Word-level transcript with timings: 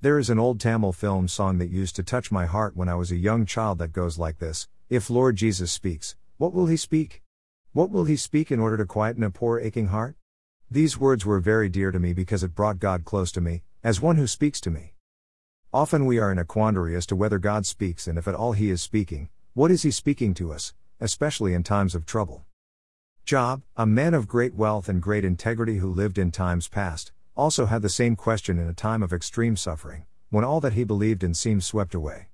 There 0.00 0.20
is 0.20 0.30
an 0.30 0.38
old 0.38 0.60
Tamil 0.60 0.92
film 0.92 1.26
song 1.26 1.58
that 1.58 1.70
used 1.70 1.96
to 1.96 2.04
touch 2.04 2.30
my 2.30 2.46
heart 2.46 2.76
when 2.76 2.88
I 2.88 2.94
was 2.94 3.10
a 3.10 3.16
young 3.16 3.44
child 3.44 3.78
that 3.78 3.92
goes 3.92 4.16
like 4.16 4.38
this 4.38 4.68
If 4.88 5.10
Lord 5.10 5.34
Jesus 5.34 5.72
speaks, 5.72 6.14
what 6.36 6.54
will 6.54 6.66
he 6.66 6.76
speak? 6.76 7.24
What 7.72 7.90
will 7.90 8.04
he 8.04 8.14
speak 8.14 8.52
in 8.52 8.60
order 8.60 8.76
to 8.76 8.86
quieten 8.86 9.24
a 9.24 9.30
poor 9.30 9.58
aching 9.58 9.88
heart? 9.88 10.14
These 10.70 11.00
words 11.00 11.26
were 11.26 11.40
very 11.40 11.68
dear 11.68 11.90
to 11.90 11.98
me 11.98 12.12
because 12.12 12.44
it 12.44 12.54
brought 12.54 12.78
God 12.78 13.04
close 13.04 13.32
to 13.32 13.40
me, 13.40 13.64
as 13.82 14.00
one 14.00 14.14
who 14.14 14.28
speaks 14.28 14.60
to 14.60 14.70
me. 14.70 14.94
Often 15.72 16.06
we 16.06 16.20
are 16.20 16.30
in 16.30 16.38
a 16.38 16.44
quandary 16.44 16.94
as 16.94 17.04
to 17.06 17.16
whether 17.16 17.40
God 17.40 17.66
speaks 17.66 18.06
and 18.06 18.16
if 18.16 18.28
at 18.28 18.36
all 18.36 18.52
he 18.52 18.70
is 18.70 18.80
speaking, 18.80 19.30
what 19.54 19.72
is 19.72 19.82
he 19.82 19.90
speaking 19.90 20.32
to 20.34 20.52
us, 20.52 20.74
especially 21.00 21.54
in 21.54 21.64
times 21.64 21.96
of 21.96 22.06
trouble. 22.06 22.44
Job, 23.24 23.62
a 23.76 23.84
man 23.84 24.14
of 24.14 24.28
great 24.28 24.54
wealth 24.54 24.88
and 24.88 25.02
great 25.02 25.24
integrity 25.24 25.78
who 25.78 25.92
lived 25.92 26.18
in 26.18 26.30
times 26.30 26.68
past, 26.68 27.10
also 27.38 27.66
had 27.66 27.82
the 27.82 27.88
same 27.88 28.16
question 28.16 28.58
in 28.58 28.66
a 28.66 28.74
time 28.74 29.00
of 29.00 29.12
extreme 29.12 29.56
suffering, 29.56 30.04
when 30.28 30.44
all 30.44 30.60
that 30.60 30.72
he 30.72 30.82
believed 30.82 31.22
in 31.22 31.32
seemed 31.32 31.62
swept 31.62 31.94
away. 31.94 32.26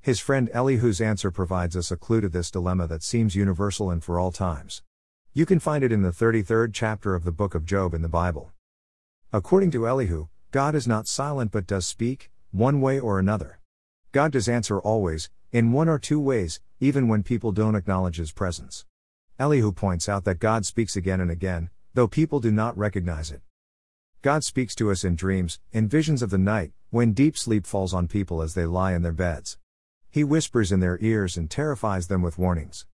His 0.00 0.18
friend 0.18 0.48
Elihu's 0.54 0.98
answer 0.98 1.30
provides 1.30 1.76
us 1.76 1.90
a 1.90 1.96
clue 1.96 2.22
to 2.22 2.28
this 2.30 2.50
dilemma 2.50 2.86
that 2.86 3.02
seems 3.02 3.36
universal 3.36 3.90
and 3.90 4.02
for 4.02 4.18
all 4.18 4.32
times. 4.32 4.82
You 5.34 5.44
can 5.44 5.60
find 5.60 5.84
it 5.84 5.92
in 5.92 6.00
the 6.00 6.10
33rd 6.10 6.72
chapter 6.72 7.14
of 7.14 7.24
the 7.24 7.32
book 7.32 7.54
of 7.54 7.66
Job 7.66 7.92
in 7.92 8.00
the 8.00 8.08
Bible. 8.08 8.52
According 9.30 9.72
to 9.72 9.86
Elihu, 9.86 10.28
God 10.52 10.74
is 10.74 10.88
not 10.88 11.06
silent 11.06 11.52
but 11.52 11.66
does 11.66 11.86
speak, 11.86 12.30
one 12.50 12.80
way 12.80 12.98
or 12.98 13.18
another. 13.18 13.60
God 14.12 14.32
does 14.32 14.48
answer 14.48 14.80
always, 14.80 15.28
in 15.52 15.72
one 15.72 15.90
or 15.90 15.98
two 15.98 16.18
ways, 16.18 16.60
even 16.80 17.08
when 17.08 17.22
people 17.22 17.52
don't 17.52 17.74
acknowledge 17.74 18.16
his 18.16 18.32
presence. 18.32 18.86
Elihu 19.38 19.70
points 19.70 20.08
out 20.08 20.24
that 20.24 20.38
God 20.38 20.64
speaks 20.64 20.96
again 20.96 21.20
and 21.20 21.30
again, 21.30 21.68
though 21.92 22.08
people 22.08 22.40
do 22.40 22.50
not 22.50 22.78
recognize 22.78 23.30
it. 23.30 23.42
God 24.26 24.42
speaks 24.42 24.74
to 24.74 24.90
us 24.90 25.04
in 25.04 25.14
dreams, 25.14 25.60
in 25.70 25.86
visions 25.86 26.20
of 26.20 26.30
the 26.30 26.36
night, 26.36 26.72
when 26.90 27.12
deep 27.12 27.38
sleep 27.38 27.64
falls 27.64 27.94
on 27.94 28.08
people 28.08 28.42
as 28.42 28.54
they 28.54 28.66
lie 28.66 28.92
in 28.92 29.02
their 29.02 29.12
beds. 29.12 29.56
He 30.10 30.24
whispers 30.24 30.72
in 30.72 30.80
their 30.80 30.98
ears 31.00 31.36
and 31.36 31.48
terrifies 31.48 32.08
them 32.08 32.22
with 32.22 32.36
warnings. 32.36 32.86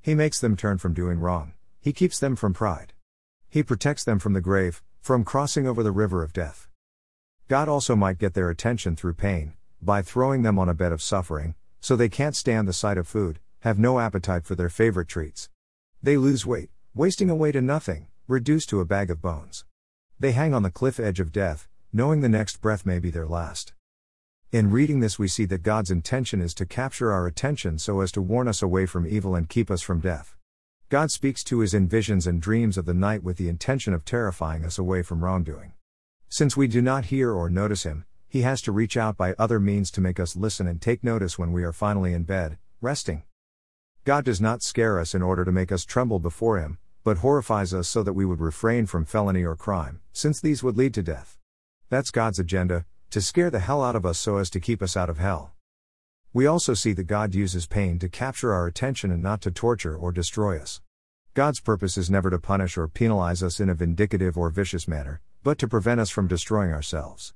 He 0.00 0.14
makes 0.14 0.40
them 0.40 0.56
turn 0.56 0.78
from 0.78 0.94
doing 0.94 1.20
wrong, 1.20 1.52
he 1.78 1.92
keeps 1.92 2.18
them 2.18 2.36
from 2.36 2.54
pride. 2.54 2.94
He 3.50 3.62
protects 3.62 4.02
them 4.02 4.18
from 4.18 4.32
the 4.32 4.40
grave, 4.40 4.82
from 5.02 5.24
crossing 5.24 5.66
over 5.66 5.82
the 5.82 5.92
river 5.92 6.22
of 6.22 6.32
death. 6.32 6.68
God 7.48 7.68
also 7.68 7.94
might 7.94 8.16
get 8.16 8.32
their 8.32 8.48
attention 8.48 8.96
through 8.96 9.12
pain, 9.12 9.52
by 9.82 10.00
throwing 10.00 10.40
them 10.40 10.58
on 10.58 10.70
a 10.70 10.74
bed 10.74 10.92
of 10.92 11.02
suffering, 11.02 11.54
so 11.80 11.96
they 11.96 12.08
can't 12.08 12.34
stand 12.34 12.66
the 12.66 12.72
sight 12.72 12.96
of 12.96 13.06
food, 13.06 13.40
have 13.60 13.78
no 13.78 13.98
appetite 14.00 14.46
for 14.46 14.54
their 14.54 14.70
favorite 14.70 15.08
treats. 15.08 15.50
They 16.02 16.16
lose 16.16 16.46
weight, 16.46 16.70
wasting 16.94 17.28
away 17.28 17.52
to 17.52 17.60
nothing, 17.60 18.06
reduced 18.26 18.70
to 18.70 18.80
a 18.80 18.86
bag 18.86 19.10
of 19.10 19.20
bones. 19.20 19.66
They 20.20 20.32
hang 20.32 20.52
on 20.52 20.64
the 20.64 20.70
cliff 20.70 20.98
edge 20.98 21.20
of 21.20 21.30
death, 21.30 21.68
knowing 21.92 22.22
the 22.22 22.28
next 22.28 22.60
breath 22.60 22.84
may 22.84 22.98
be 22.98 23.08
their 23.08 23.26
last. 23.26 23.72
In 24.50 24.68
reading 24.68 24.98
this, 24.98 25.16
we 25.16 25.28
see 25.28 25.44
that 25.44 25.62
God's 25.62 25.92
intention 25.92 26.40
is 26.40 26.54
to 26.54 26.66
capture 26.66 27.12
our 27.12 27.28
attention 27.28 27.78
so 27.78 28.00
as 28.00 28.10
to 28.12 28.22
warn 28.22 28.48
us 28.48 28.60
away 28.60 28.84
from 28.84 29.06
evil 29.06 29.36
and 29.36 29.48
keep 29.48 29.70
us 29.70 29.80
from 29.80 30.00
death. 30.00 30.34
God 30.88 31.12
speaks 31.12 31.44
to 31.44 31.62
us 31.62 31.72
in 31.72 31.86
visions 31.86 32.26
and 32.26 32.42
dreams 32.42 32.76
of 32.76 32.84
the 32.84 32.94
night 32.94 33.22
with 33.22 33.36
the 33.36 33.48
intention 33.48 33.94
of 33.94 34.04
terrifying 34.04 34.64
us 34.64 34.76
away 34.76 35.02
from 35.02 35.22
wrongdoing. 35.22 35.74
Since 36.28 36.56
we 36.56 36.66
do 36.66 36.82
not 36.82 37.06
hear 37.06 37.30
or 37.30 37.48
notice 37.48 37.84
Him, 37.84 38.04
He 38.28 38.42
has 38.42 38.60
to 38.62 38.72
reach 38.72 38.96
out 38.96 39.16
by 39.16 39.34
other 39.38 39.60
means 39.60 39.88
to 39.92 40.00
make 40.00 40.18
us 40.18 40.34
listen 40.34 40.66
and 40.66 40.80
take 40.80 41.04
notice 41.04 41.38
when 41.38 41.52
we 41.52 41.62
are 41.62 41.72
finally 41.72 42.12
in 42.12 42.24
bed, 42.24 42.58
resting. 42.80 43.22
God 44.04 44.24
does 44.24 44.40
not 44.40 44.62
scare 44.62 44.98
us 44.98 45.14
in 45.14 45.22
order 45.22 45.44
to 45.44 45.52
make 45.52 45.70
us 45.70 45.84
tremble 45.84 46.18
before 46.18 46.58
Him, 46.58 46.78
but 47.04 47.18
horrifies 47.18 47.72
us 47.72 47.88
so 47.88 48.02
that 48.02 48.12
we 48.12 48.24
would 48.24 48.40
refrain 48.40 48.86
from 48.86 49.04
felony 49.04 49.44
or 49.44 49.56
crime, 49.56 50.00
since 50.12 50.40
these 50.40 50.62
would 50.62 50.76
lead 50.76 50.94
to 50.94 51.02
death. 51.02 51.38
That's 51.88 52.10
God's 52.10 52.38
agenda, 52.38 52.84
to 53.10 53.20
scare 53.20 53.50
the 53.50 53.60
hell 53.60 53.82
out 53.82 53.96
of 53.96 54.04
us 54.04 54.18
so 54.18 54.36
as 54.36 54.50
to 54.50 54.60
keep 54.60 54.82
us 54.82 54.96
out 54.96 55.08
of 55.08 55.18
hell. 55.18 55.52
We 56.32 56.46
also 56.46 56.74
see 56.74 56.92
that 56.92 57.04
God 57.04 57.34
uses 57.34 57.66
pain 57.66 57.98
to 58.00 58.08
capture 58.08 58.52
our 58.52 58.66
attention 58.66 59.10
and 59.10 59.22
not 59.22 59.40
to 59.42 59.50
torture 59.50 59.96
or 59.96 60.12
destroy 60.12 60.58
us. 60.58 60.80
God's 61.32 61.60
purpose 61.60 61.96
is 61.96 62.10
never 62.10 62.30
to 62.30 62.38
punish 62.38 62.76
or 62.76 62.88
penalize 62.88 63.42
us 63.42 63.60
in 63.60 63.70
a 63.70 63.74
vindictive 63.74 64.36
or 64.36 64.50
vicious 64.50 64.86
manner, 64.86 65.20
but 65.42 65.56
to 65.58 65.68
prevent 65.68 66.00
us 66.00 66.10
from 66.10 66.26
destroying 66.26 66.72
ourselves. 66.72 67.32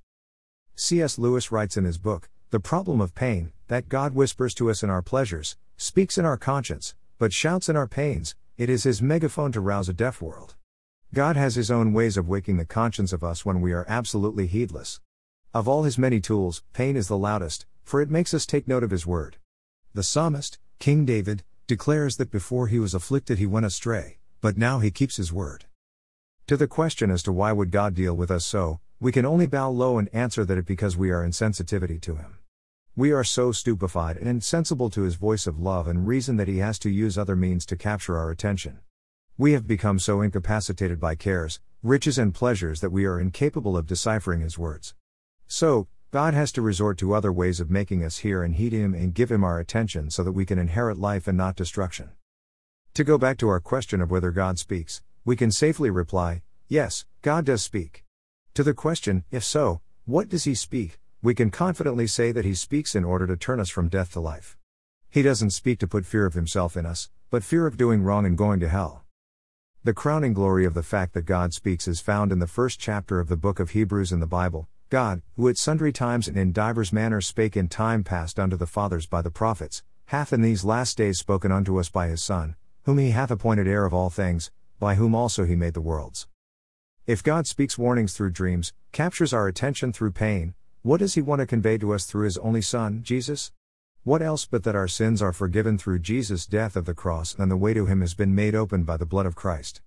C.S. 0.75 1.19
Lewis 1.19 1.51
writes 1.51 1.77
in 1.77 1.85
his 1.85 1.99
book, 1.99 2.29
The 2.51 2.61
Problem 2.61 3.01
of 3.01 3.15
Pain, 3.15 3.53
that 3.69 3.89
God 3.89 4.15
whispers 4.15 4.55
to 4.55 4.71
us 4.71 4.83
in 4.83 4.91
our 4.91 5.03
pleasures, 5.03 5.57
speaks 5.77 6.19
in 6.19 6.25
our 6.25 6.37
conscience, 6.37 6.95
but 7.19 7.33
shouts 7.33 7.69
in 7.69 7.77
our 7.77 7.87
pains, 7.87 8.35
it 8.59 8.69
is 8.69 8.85
his 8.85 9.01
megaphone 9.01 9.51
to 9.53 9.61
rouse 9.61 9.89
a 9.89 9.95
deaf 9.95 10.21
world. 10.21 10.57
God 11.15 11.37
has 11.37 11.55
his 11.55 11.71
own 11.71 11.93
ways 11.93 12.17
of 12.17 12.29
waking 12.29 12.59
the 12.59 12.67
conscience 12.67 13.13
of 13.13 13.25
us 13.25 13.45
when 13.45 13.61
we 13.61 13.73
are 13.73 13.87
absolutely 13.89 14.47
heedless. 14.47 15.01
Of 15.55 15.67
all 15.67 15.83
his 15.85 15.99
many 15.99 16.21
tools, 16.21 16.63
pain 16.73 16.97
is 16.97 17.09
the 17.09 17.17
loudest, 17.17 17.67
for 17.83 18.01
it 18.01 18.11
makes 18.11 18.33
us 18.35 18.47
take 18.47 18.69
note 18.69 18.83
of 18.83 18.91
his 18.91 19.07
word. 19.07 19.37
The 19.95 20.03
psalmist, 20.03 20.59
King 20.79 21.05
David, 21.05 21.45
declares 21.67 22.17
that 22.17 22.31
before 22.31 22.69
he 22.69 22.79
was 22.79 22.95
afflicted 22.95 23.39
he 23.39 23.47
went 23.47 23.67
astray, 23.67 24.19
but 24.41 24.59
now 24.59 24.81
he 24.81 24.91
keeps 24.91 25.17
his 25.17 25.33
word. 25.33 25.65
To 26.47 26.57
the 26.57 26.67
question 26.67 27.11
as 27.11 27.23
to 27.23 27.33
why 27.33 27.53
would 27.53 27.71
God 27.71 27.95
deal 27.95 28.15
with 28.15 28.31
us 28.31 28.45
so, 28.45 28.81
we 29.01 29.13
can 29.13 29.25
only 29.25 29.47
bow 29.47 29.71
low 29.71 29.99
and 29.99 30.09
answer 30.13 30.45
that 30.45 30.59
it 30.59 30.67
because 30.67 30.97
we 30.97 31.11
are 31.11 31.27
insensitivity 31.27 32.01
to 32.03 32.17
him. 32.17 32.39
We 32.95 33.11
are 33.13 33.25
so 33.25 33.53
stupefied 33.53 34.19
and 34.19 34.29
insensible 34.29 34.91
to 34.91 35.01
his 35.01 35.15
voice 35.15 35.47
of 35.47 35.59
love 35.59 35.89
and 35.89 36.07
reason 36.07 36.37
that 36.37 36.47
he 36.47 36.59
has 36.59 36.79
to 36.81 36.91
use 36.91 37.17
other 37.17 37.35
means 37.35 37.65
to 37.67 37.77
capture 37.77 38.19
our 38.19 38.31
attention. 38.31 38.81
We 39.39 39.53
have 39.53 39.67
become 39.67 39.99
so 39.99 40.21
incapacitated 40.21 41.01
by 41.01 41.15
cares, 41.15 41.59
riches, 41.83 42.19
and 42.19 42.35
pleasures 42.35 42.83
that 42.83 42.93
we 42.93 43.07
are 43.07 43.19
incapable 43.19 43.79
of 43.79 43.87
deciphering 43.87 44.43
his 44.43 44.59
words. 44.59 44.95
So, 45.47 45.89
God 46.11 46.35
has 46.35 46.53
to 46.53 46.61
resort 46.61 46.99
to 46.99 47.15
other 47.15 47.33
ways 47.33 47.61
of 47.61 47.71
making 47.71 48.05
us 48.05 48.19
hear 48.19 48.43
and 48.43 48.57
heed 48.57 48.75
him 48.75 48.93
and 48.93 49.15
give 49.15 49.33
him 49.33 49.43
our 49.43 49.59
attention 49.59 50.11
so 50.11 50.23
that 50.23 50.33
we 50.33 50.45
can 50.45 50.59
inherit 50.59 50.99
life 50.99 51.27
and 51.27 51.39
not 51.39 51.57
destruction. 51.57 52.11
To 52.93 53.05
go 53.05 53.17
back 53.17 53.39
to 53.39 53.49
our 53.49 53.61
question 53.61 54.03
of 54.03 54.11
whether 54.11 54.33
God 54.33 54.59
speaks, 54.59 55.01
we 55.25 55.35
can 55.35 55.51
safely 55.51 55.89
reply, 55.89 56.43
yes, 56.69 57.07
God 57.23 57.47
does 57.47 57.63
speak. 57.63 58.05
To 58.53 58.63
the 58.63 58.75
question, 58.75 59.25
if 59.31 59.45
so, 59.45 59.81
what 60.05 60.29
does 60.29 60.45
he 60.45 60.55
speak? 60.55 60.99
We 61.23 61.37
can 61.37 61.51
confidently 61.51 62.09
say 62.09 62.33
that 62.33 62.45
He 62.45 62.53
speaks 62.53 62.97
in 62.97 63.05
order 63.05 63.29
to 63.29 63.37
turn 63.37 63.61
us 63.61 63.71
from 63.71 63.89
death 63.89 64.13
to 64.13 64.21
life. 64.21 64.57
He 65.09 65.23
doesn't 65.23 65.51
speak 65.51 65.79
to 65.79 65.87
put 65.87 66.05
fear 66.05 66.27
of 66.27 66.35
Himself 66.35 66.77
in 66.77 66.85
us, 66.85 67.11
but 67.31 67.45
fear 67.45 67.69
of 67.69 67.77
doing 67.77 68.03
wrong 68.03 68.27
and 68.27 68.37
going 68.37 68.59
to 68.59 68.69
hell. 68.69 69.05
The 69.85 69.95
crowning 69.95 70.33
glory 70.33 70.65
of 70.65 70.75
the 70.75 70.83
fact 70.83 71.13
that 71.15 71.25
God 71.25 71.55
speaks 71.55 71.87
is 71.87 72.01
found 72.01 72.33
in 72.33 72.41
the 72.41 72.49
first 72.49 72.81
chapter 72.81 73.21
of 73.21 73.29
the 73.29 73.37
book 73.37 73.61
of 73.61 73.71
Hebrews 73.71 74.11
in 74.11 74.19
the 74.19 74.27
Bible. 74.27 74.67
God, 74.91 75.23
who 75.37 75.49
at 75.49 75.59
sundry 75.59 75.93
times 75.93 76.27
and 76.27 76.37
in 76.37 76.53
divers 76.53 76.93
manners 76.93 77.29
spake 77.29 77.57
in 77.57 77.69
time 77.69 78.03
past 78.03 78.41
unto 78.41 78.57
the 78.57 78.67
fathers 78.67 79.07
by 79.07 79.23
the 79.23 79.31
prophets, 79.31 79.85
hath 80.07 80.33
in 80.33 80.43
these 80.43 80.65
last 80.65 80.99
days 80.99 81.19
spoken 81.19 81.53
unto 81.53 81.79
us 81.79 81.89
by 81.89 82.09
his 82.09 82.23
Son, 82.23 82.57
whom 82.83 82.99
he 82.99 83.13
hath 83.13 83.31
appointed 83.31 83.69
heir 83.69 83.85
of 83.85 83.95
all 83.95 84.11
things, 84.11 84.51
by 84.81 84.97
whom 84.97 85.15
also 85.15 85.45
he 85.45 85.55
made 85.55 85.75
the 85.75 85.81
worlds. 85.81 86.27
If 87.07 87.23
God 87.23 87.47
speaks 87.47 87.79
warnings 87.79 88.13
through 88.13 88.31
dreams, 88.31 88.73
captures 88.91 89.33
our 89.33 89.49
attention 89.49 89.93
through 89.93 90.13
pain, 90.13 90.55
what 90.83 90.99
does 90.99 91.15
he 91.15 91.23
want 91.23 91.39
to 91.39 91.47
convey 91.47 91.79
to 91.79 91.93
us 91.95 92.07
through 92.07 92.25
his 92.25 92.39
only 92.39 92.61
Son, 92.61 93.05
Jesus? 93.05 93.53
What 94.03 94.21
else 94.21 94.47
but 94.47 94.65
that 94.65 94.75
our 94.75 94.89
sins 94.89 95.23
are 95.23 95.33
forgiven 95.33 95.79
through 95.79 96.01
Jesus' 96.01 96.45
death 96.45 96.75
of 96.75 96.87
the 96.87 96.95
cross 96.95 97.37
and 97.39 97.49
the 97.49 97.57
way 97.57 97.73
to 97.73 97.87
him 97.87 98.01
has 98.01 98.15
been 98.15 98.35
made 98.35 98.57
open 98.57 98.83
by 98.83 98.97
the 98.97 99.07
blood 99.07 99.25
of 99.25 99.37
Christ? 99.37 99.81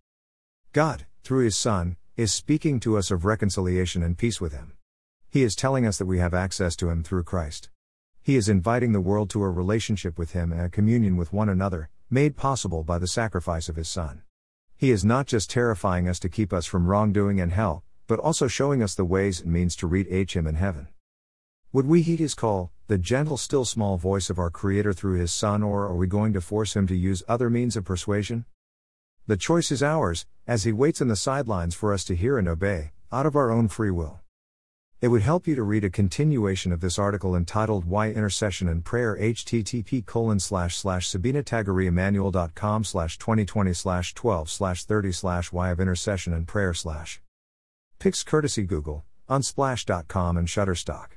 God, 0.72 1.06
through 1.22 1.44
his 1.44 1.57
Son, 1.57 1.97
is 2.16 2.33
speaking 2.33 2.79
to 2.79 2.97
us 2.97 3.11
of 3.11 3.25
reconciliation 3.25 4.03
and 4.03 4.17
peace 4.17 4.39
with 4.39 4.53
him. 4.53 4.78
He 5.29 5.44
is 5.44 5.53
telling 5.53 5.85
us 5.85 5.97
that 5.97 6.06
we 6.06 6.19
have 6.19 6.33
access 6.33 6.78
to 6.78 6.89
him 6.89 7.03
through 7.03 7.23
Christ. 7.23 7.69
He 8.22 8.38
is 8.38 8.47
inviting 8.47 8.94
the 8.94 9.01
world 9.01 9.29
to 9.31 9.44
a 9.44 9.50
relationship 9.50 10.17
with 10.17 10.31
him 10.31 10.53
and 10.53 10.62
a 10.62 10.69
communion 10.69 11.17
with 11.17 11.33
one 11.33 11.50
another, 11.50 11.89
made 12.09 12.38
possible 12.38 12.85
by 12.85 13.00
the 13.00 13.07
sacrifice 13.07 13.67
of 13.67 13.75
his 13.75 13.89
Son. 13.89 14.22
He 14.77 14.91
is 14.91 15.03
not 15.03 15.27
just 15.27 15.50
terrifying 15.50 16.07
us 16.07 16.19
to 16.19 16.29
keep 16.29 16.53
us 16.53 16.66
from 16.66 16.88
wrongdoing 16.88 17.41
and 17.41 17.51
hell, 17.51 17.83
but 18.07 18.19
also 18.19 18.47
showing 18.47 18.83
us 18.83 18.95
the 18.95 19.05
ways 19.05 19.41
and 19.41 19.51
means 19.51 19.75
to 19.77 19.88
reach 19.88 20.35
Him 20.35 20.47
in 20.47 20.55
heaven. 20.55 20.88
Would 21.73 21.88
we 21.88 22.01
heed 22.01 22.19
His 22.19 22.33
call, 22.33 22.71
the 22.88 22.97
gentle, 22.97 23.38
still 23.38 23.65
small 23.65 23.97
voice 23.97 24.30
of 24.30 24.39
our 24.39 24.50
Creator 24.50 24.94
through 24.94 25.19
His 25.19 25.31
Son, 25.31 25.63
or 25.63 25.83
are 25.83 25.95
we 25.95 26.07
going 26.07 26.33
to 26.33 26.41
force 26.41 26.75
Him 26.75 26.88
to 26.88 26.95
use 26.95 27.24
other 27.27 27.50
means 27.50 27.75
of 27.75 27.83
persuasion? 27.83 28.45
The 29.27 29.38
choice 29.38 29.71
is 29.71 29.81
ours, 29.81 30.25
as 30.47 30.63
He 30.63 30.71
waits 30.71 31.01
in 31.01 31.07
the 31.07 31.15
sidelines 31.15 31.75
for 31.75 31.94
us 31.94 32.03
to 32.06 32.15
hear 32.15 32.38
and 32.38 32.47
obey, 32.47 32.91
out 33.12 33.25
of 33.25 33.35
our 33.35 33.51
own 33.51 33.68
free 33.68 33.91
will. 33.91 34.19
It 35.01 35.09
would 35.09 35.24
help 35.24 35.45
you 35.45 35.56
to 35.56 35.63
read 35.63 35.83
a 35.83 35.89
continuation 35.89 36.71
of 36.71 36.80
this 36.80 36.97
article 36.97 37.35
entitled 37.35 37.85
Why 37.85 38.09
Intercession 38.09 38.68
and 38.69 38.83
Prayer 38.83 39.15
http 39.15 40.06
colon 40.06 40.39
slash 40.39 40.77
slash 40.77 41.09
sabinatagoriemanual.com 41.09 42.83
slash 42.83 43.18
2020 43.18 43.74
slash 43.74 44.13
12 44.13 44.50
slash 44.50 44.83
30 44.85 45.12
slash 45.12 45.51
why 45.51 45.69
of 45.69 45.80
intercession 45.80 46.33
and 46.33 46.47
prayer 46.47 46.74
slash 46.74 47.21
Pics 48.00 48.24
courtesy 48.24 48.63
Google, 48.63 49.06
Unsplash.com 49.30 50.38
and 50.38 50.47
Shutterstock. 50.47 51.07